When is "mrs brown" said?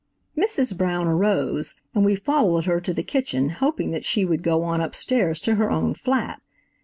0.35-1.05